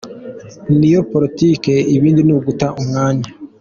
Niyo 0.77 1.01
politiki 1.11 1.73
ibindi 1.95 2.19
ni 2.23 2.33
uguta 2.37 2.67
umwanya. 2.81 3.29